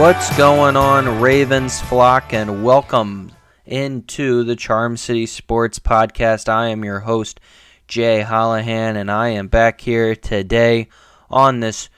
[0.00, 3.32] What's going on, Ravens flock, and welcome
[3.66, 6.48] into the Charm City Sports Podcast.
[6.48, 7.38] I am your host,
[7.86, 10.88] Jay Hollahan, and I am back here today
[11.28, 11.90] on this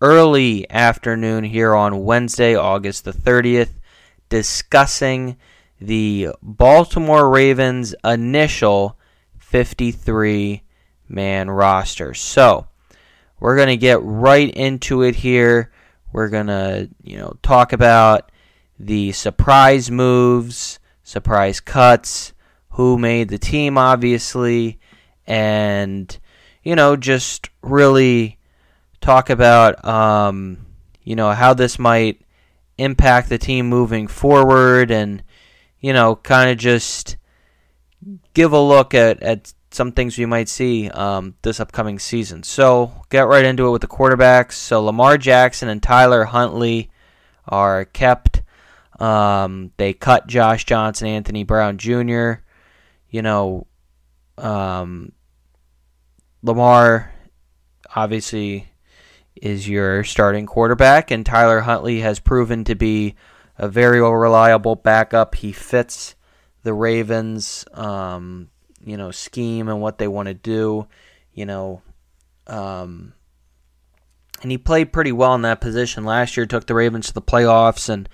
[0.00, 3.78] early afternoon here on Wednesday, August the 30th,
[4.30, 5.36] discussing
[5.78, 8.98] the Baltimore Ravens' initial
[9.36, 10.62] 53
[11.10, 12.14] man roster.
[12.14, 12.68] So,
[13.38, 15.70] we're going to get right into it here.
[16.12, 18.32] We're going to, you know, talk about
[18.78, 22.32] the surprise moves, surprise cuts,
[22.70, 24.78] who made the team obviously,
[25.26, 26.18] and
[26.62, 28.38] you know, just really
[29.00, 30.66] talk about um,
[31.02, 32.20] you know, how this might
[32.78, 35.22] impact the team moving forward and
[35.80, 37.16] you know, kind of just
[38.34, 42.42] give a look at, at some things we might see um, this upcoming season.
[42.42, 44.52] So, get right into it with the quarterbacks.
[44.52, 46.90] So, Lamar Jackson and Tyler Huntley
[47.46, 48.42] are kept.
[48.98, 52.32] Um, they cut Josh Johnson, Anthony Brown Jr.
[53.08, 53.66] You know,
[54.38, 55.12] um,
[56.42, 57.12] Lamar
[57.94, 58.70] obviously
[59.34, 63.14] is your starting quarterback, and Tyler Huntley has proven to be
[63.56, 65.34] a very reliable backup.
[65.34, 66.14] He fits
[66.62, 67.64] the Ravens.
[67.72, 68.48] Um,
[68.84, 70.86] you know, scheme and what they want to do,
[71.32, 71.82] you know,
[72.46, 73.12] um,
[74.42, 76.46] and he played pretty well in that position last year.
[76.46, 78.08] Took the Ravens to the playoffs, and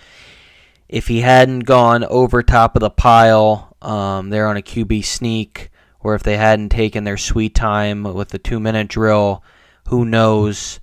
[0.89, 5.71] if he hadn't gone over top of the pile, um, they're on a QB sneak,
[6.01, 9.43] or if they hadn't taken their sweet time with the two-minute drill,
[9.89, 10.81] who knows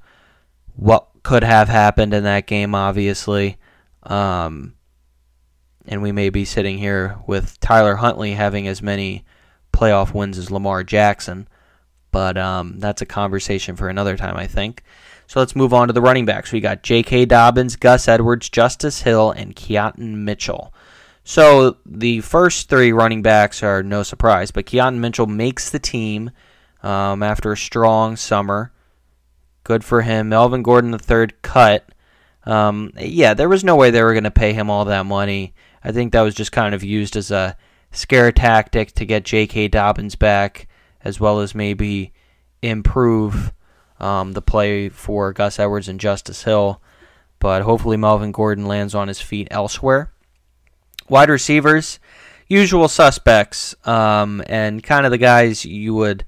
[0.76, 2.74] what could have happened in that game?
[2.74, 3.58] Obviously,
[4.04, 4.76] um,
[5.86, 9.26] and we may be sitting here with Tyler Huntley having as many
[9.74, 11.48] playoff wins is Lamar Jackson.
[12.12, 14.84] But um, that's a conversation for another time, I think.
[15.28, 16.52] So let's move on to the running backs.
[16.52, 17.26] We got J.K.
[17.26, 20.74] Dobbins, Gus Edwards, Justice Hill, and Keaton Mitchell.
[21.24, 26.32] So the first three running backs are no surprise, but Keaton Mitchell makes the team
[26.84, 28.72] um, after a strong summer.
[29.64, 30.30] Good for him.
[30.30, 31.90] Melvin Gordon, the third cut.
[32.46, 35.54] Um, yeah, there was no way they were going to pay him all that money.
[35.84, 37.56] I think that was just kind of used as a
[37.94, 39.70] scare tactic to get J.K.
[39.70, 40.68] Dobbins back,
[41.04, 42.12] as well as maybe
[42.62, 43.54] improve
[44.00, 46.82] um, the play for Gus Edwards and Justice Hill.
[47.40, 50.12] But hopefully, Melvin Gordon lands on his feet elsewhere.
[51.10, 52.00] Wide receivers,
[52.48, 56.26] usual suspects, um, and kind of the guys you would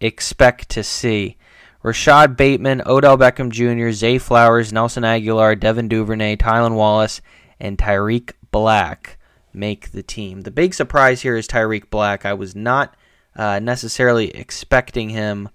[0.00, 1.36] expect to see.
[1.82, 7.20] Rashod Bateman, Odell Beckham Jr., Zay Flowers, Nelson Agholor, Devin Duvernay, Tylan Wallace,
[7.60, 9.15] and Tyreek Black
[9.56, 10.42] make the team.
[10.42, 12.24] The big surprise here is Tyreek Black.
[12.24, 12.94] I was not
[13.34, 15.48] uh, necessarily expecting him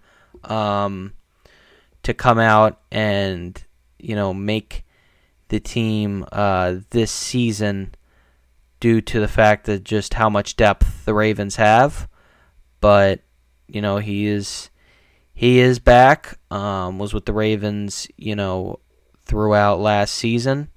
[0.43, 1.13] um,
[2.03, 3.61] to come out and
[3.99, 4.83] you know make
[5.49, 7.93] the team uh, this season
[8.79, 12.07] due to the fact that just how much depth the Ravens have.
[12.79, 13.21] But
[13.67, 14.69] you know he is
[15.33, 16.37] he is back.
[16.49, 18.79] Um, was with the Ravens, you know,
[19.25, 20.69] throughout last season.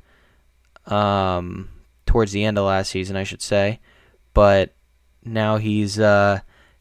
[0.87, 1.69] Um,
[2.15, 3.81] towards the end of last season, I should say.
[4.35, 4.73] But
[5.25, 6.39] now he's uh,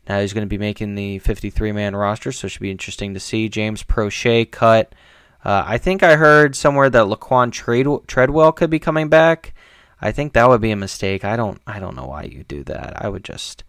[0.07, 3.15] now he's going to be making the 53 man roster, so it should be interesting
[3.15, 3.49] to see.
[3.49, 4.93] James Proche cut.
[5.43, 7.51] Uh, I think I heard somewhere that Laquon
[8.05, 9.55] Treadwell could be coming back.
[9.99, 11.25] I think that would be a mistake.
[11.25, 13.03] I don't I don't know why you do that.
[13.03, 13.63] I would just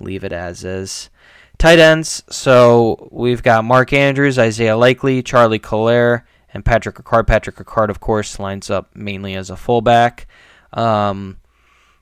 [0.00, 1.10] leave it as is.
[1.58, 2.24] Tight ends.
[2.28, 7.28] So we've got Mark Andrews, Isaiah Likely, Charlie Kolar, and Patrick Ricard.
[7.28, 10.26] Patrick Ricard, of course, lines up mainly as a fullback.
[10.72, 11.38] Um,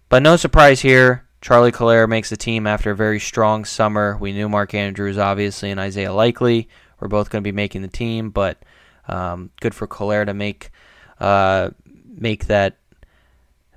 [0.09, 1.27] but no surprise here.
[1.41, 4.17] Charlie Kolar makes the team after a very strong summer.
[4.19, 6.69] We knew Mark Andrews, obviously, and Isaiah Likely
[6.99, 8.59] were both going to be making the team, but
[9.07, 10.71] um, good for Kolar to make
[11.21, 11.71] uh,
[12.05, 12.79] make that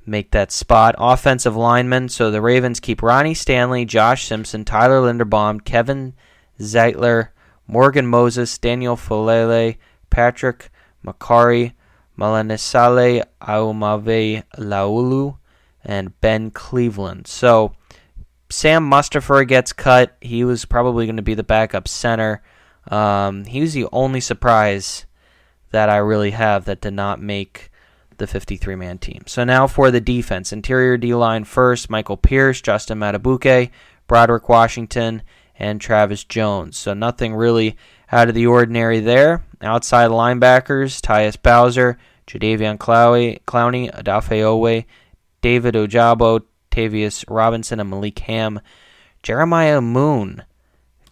[0.05, 0.95] make that spot.
[0.97, 2.09] Offensive linemen.
[2.09, 6.15] So the Ravens keep Ronnie Stanley, Josh Simpson, Tyler Linderbaum, Kevin
[6.59, 7.29] Zeitler,
[7.67, 9.77] Morgan Moses, Daniel Faalele,
[10.09, 10.71] Patrick
[11.05, 11.73] Mekari,
[12.19, 15.37] Malinesile Aumave Laulu,
[15.83, 17.27] and Ben Cleveland.
[17.27, 17.73] So
[18.49, 20.17] Sam Mustipher gets cut.
[20.21, 22.41] He was probably going to be the backup center.
[22.89, 25.05] Um, he was the only surprise
[25.71, 27.71] that I really have that did not make
[28.17, 29.23] the 53 man team.
[29.27, 30.51] So now for the defense.
[30.51, 33.69] Interior D line first Michael Pierce, Justin Madubuike,
[34.07, 35.21] Broderick Washington,
[35.59, 36.77] and Travis Jones.
[36.77, 37.77] So nothing really
[38.11, 39.43] out of the ordinary there.
[39.61, 44.85] Outside linebackers, Tyus Bowser, Jadeveon Clowney, Clowney Odafe Oweh,
[45.41, 48.61] David Ojabo, Tavius Robinson, and Malik Hamm.
[49.21, 50.43] Jeremiah Moon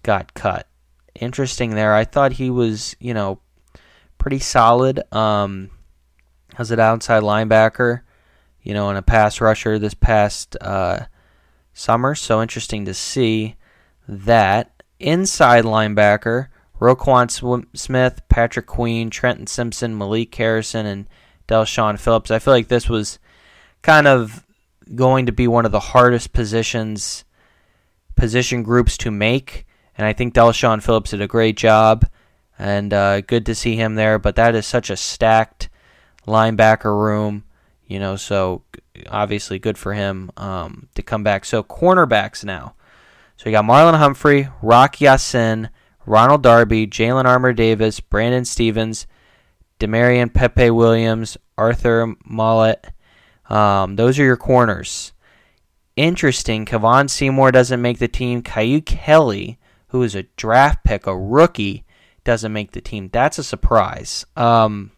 [0.02, 0.68] got cut.
[1.14, 1.94] Interesting there.
[1.94, 3.42] I thought he was, you know,
[4.18, 5.02] pretty solid.
[5.14, 5.72] Um,
[6.58, 8.02] as an outside linebacker,
[8.62, 11.06] you know, and a pass rusher this past uh,
[11.74, 12.16] summer.
[12.16, 13.57] So interesting to see
[14.08, 16.48] that inside linebacker.
[16.80, 21.08] Roquan Smith, Patrick Queen, Trenton Simpson, Malik Harrison, and
[21.48, 22.30] Del'Shawn Phillips.
[22.30, 23.18] I feel like this was
[23.82, 24.46] kind of
[24.94, 27.26] going to be one of the hardest positions,
[28.16, 29.66] position groups to make.
[29.98, 32.08] And I think Del'Shawn Phillips did a great job,
[32.60, 34.20] and uh, good to see him there.
[34.20, 35.70] But that is such a stacked
[36.28, 37.44] linebacker room,
[37.88, 38.16] you know.
[38.16, 38.62] So
[39.10, 41.46] obviously good for him um, to come back.
[41.46, 42.76] So cornerbacks now.
[43.38, 45.70] So you got Marlon Humphrey, Rock Ya-Sin,
[46.08, 49.06] Ronald Darby, Jalyn Armour-Davis, Brandon Stephens,
[49.80, 52.92] Damarion Pepe Williams, Arthur Maulet.
[53.48, 55.14] Um, those are your corners.
[55.96, 56.66] Interesting.
[56.66, 58.42] Kevon Seymour doesn't make the team.
[58.42, 61.86] Kyu Kelly, who is a draft pick, a rookie,
[62.24, 63.10] doesn't make the team.
[63.14, 64.26] That's a surprise.
[64.36, 64.92] Um,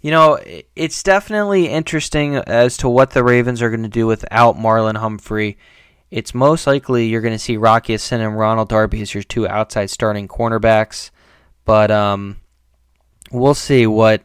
[0.00, 0.38] you know,
[0.76, 5.58] it's definitely interesting as to what the Ravens are going to do without Marlon Humphrey.
[6.10, 9.46] It's most likely you're going to see Rocky Ya-Sin and Ronald Darby as your two
[9.46, 11.10] outside starting cornerbacks,
[11.64, 12.40] but um,
[13.30, 14.24] we'll see what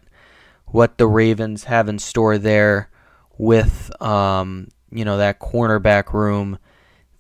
[0.68, 2.90] what the Ravens have in store there
[3.38, 6.58] with um, you know that cornerback room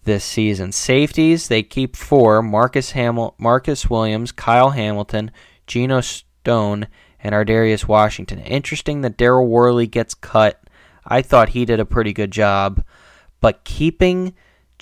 [0.06, 0.72] this season.
[0.72, 5.32] Safeties they keep four: Marcus Hamil- Marcus Williams, Kyle Hamilton,
[5.68, 6.88] Geno Stone,
[7.20, 8.40] and Ar'Darius Washington.
[8.40, 10.62] Interesting that Daryl Worley gets cut.
[11.06, 12.82] I thought he did a pretty good job,
[13.42, 14.34] but keeping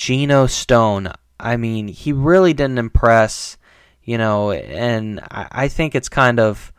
[0.02, 3.56] Geno Stone, I mean, he really didn't impress,
[4.04, 6.74] you know, and I, I think it's kind of,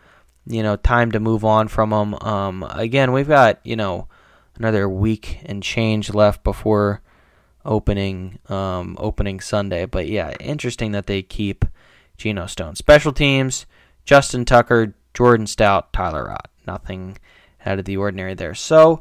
[0.44, 2.14] you know, time to move on from him.
[2.14, 4.08] Um, again, we've got, you know,
[4.56, 7.00] another week and change left before
[7.64, 9.86] opening um, opening Sunday.
[9.86, 11.64] But yeah, interesting that they keep
[12.16, 12.74] Geno Stone.
[12.74, 13.66] Special teams,
[14.04, 16.50] Justin Tucker, Jordan Stout, Tyler Ott.
[16.66, 17.18] Nothing
[17.64, 18.56] out of the ordinary there.
[18.56, 19.00] So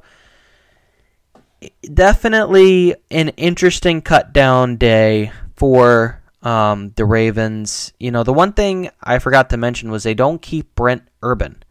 [1.93, 7.93] definitely an interesting cut down day for um, the Ravens.
[7.99, 11.63] You know, the one thing I forgot to mention was they don't keep Brent Urban.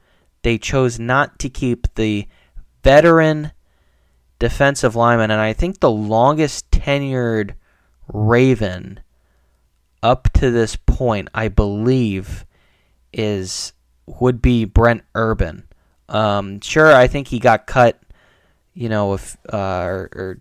[0.42, 2.26] They chose not to keep the
[2.82, 3.52] veteran
[4.38, 7.54] defensive lineman, and I think the longest tenured
[8.08, 9.00] Raven
[10.02, 12.46] up to this point, I believe,
[13.12, 13.72] is
[14.06, 15.69] would be Brent Urban.
[16.08, 18.00] Um, sure, I think he got cut,
[18.81, 20.41] you know, if uh, or, or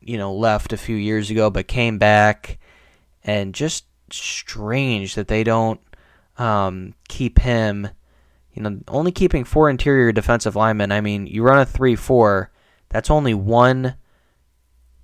[0.00, 2.58] you know left a few years ago, but came back,
[3.22, 5.80] and just strange that they don't
[6.36, 7.90] um, keep him.
[8.54, 10.90] You know, only keeping four interior defensive linemen.
[10.90, 12.50] I mean, you run a three-four.
[12.88, 13.94] That's only one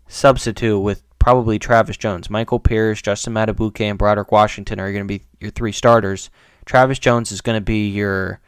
[0.08, 5.18] substitute with probably Travis Jones, Michael Pierce, Justin Madubuike, and Broderick Washington are going to
[5.18, 6.30] be your three starters.
[6.64, 8.40] Travis Jones is going to be your,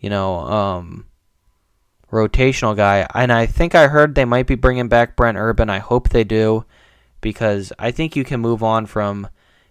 [0.00, 1.06] you know, um,
[2.10, 3.06] rotational guy.
[3.14, 5.70] And I think I heard they might be bringing back Brent Urban.
[5.70, 6.64] I hope they do
[7.20, 9.28] because I think you can move on from,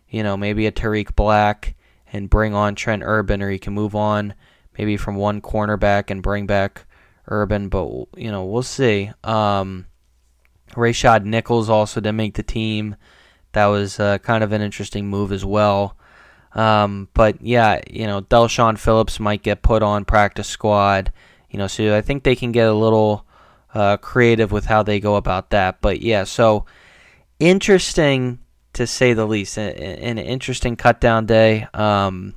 [0.10, 1.76] you know, maybe a Tariq Black
[2.12, 4.34] and bring on Trent Urban, or you can move on
[4.78, 6.86] maybe from one cornerback and bring back
[7.28, 7.70] Urban.
[7.70, 9.12] But you know, we'll see.
[9.24, 9.86] Um,
[10.72, 12.96] Rayshad Nichols also didn't make the team.
[13.54, 15.98] That was uh, kind of an interesting move as well.
[16.54, 21.12] Um, but yeah, you know, Del'Shawn Phillips might get put on practice squad.
[21.50, 23.26] You know, so I think they can get a little
[23.74, 25.82] uh, creative with how they go about that.
[25.82, 26.66] But yeah, so
[27.40, 28.40] interesting
[28.74, 29.58] to say the least.
[29.58, 31.68] An, interesting cut down day.
[31.74, 32.36] Um,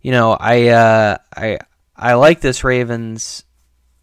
[0.00, 1.58] you know, I uh, I
[1.96, 3.44] I like this Ravens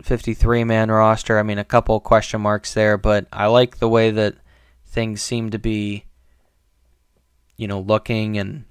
[0.02, 1.40] 53 man roster.
[1.40, 4.36] I mean, a couple question marks there, but I like the way that
[4.86, 6.06] things seem to be
[7.58, 8.66] you know, looking and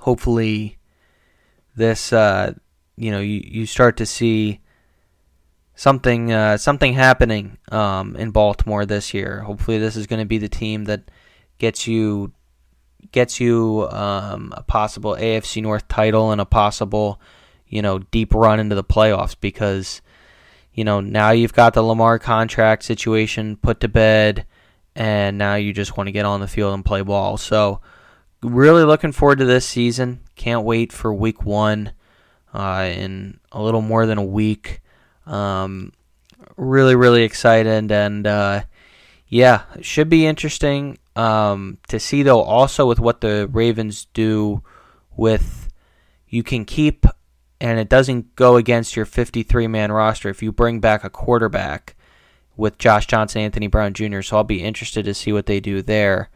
[0.00, 0.78] hopefully
[1.76, 2.54] this, uh,
[2.96, 4.60] you know, you, you start to see
[5.74, 9.40] something uh, something happening um, in Baltimore this year.
[9.40, 11.10] Hopefully, this is going to be the team that
[11.58, 12.32] gets you
[13.12, 17.20] gets you um, a possible AFC North title and a possible
[17.66, 20.00] you know deep run into the playoffs because
[20.72, 24.46] you know now you've got the Lamar contract situation put to bed
[24.96, 27.36] and now you just want to get on the field and play ball.
[27.36, 27.80] So,
[28.42, 30.20] really looking forward to this season.
[30.36, 31.92] Can't wait for week one
[32.54, 34.80] uh, in a little more than a week.
[35.26, 35.92] Um,
[36.56, 38.62] really, really excited, and uh,
[39.26, 42.42] yeah, should be interesting um, to see though.
[42.42, 44.62] Also, with what the Ravens do
[45.16, 45.68] with
[46.28, 47.06] you can keep,
[47.60, 51.96] and it doesn't go against your 53 man roster if you bring back a quarterback
[52.56, 54.22] with Josh Johnson, Anthony Brown Jr.
[54.22, 56.30] So I'll be interested to see what they do there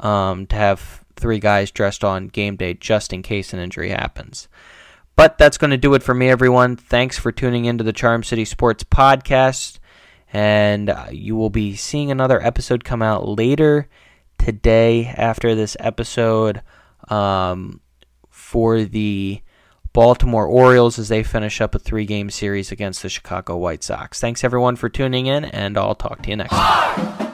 [0.00, 4.48] um, to have three guys dressed on game day just in case an injury happens.
[5.14, 6.76] But that's going to do it for me, everyone.
[6.76, 9.78] Thanks for tuning into the Charm City Sports Podcast.
[10.32, 13.88] And uh, you will be seeing another episode come out later
[14.38, 16.62] today after this episode
[17.08, 17.80] um,
[18.30, 19.42] for the
[19.92, 24.20] Baltimore Orioles as they finish up a three game series against the Chicago White Sox.
[24.20, 27.28] Thanks, everyone, for tuning in, and I'll talk to you next time.